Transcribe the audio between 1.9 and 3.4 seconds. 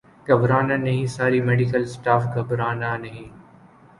staff گھبرانہ نہیں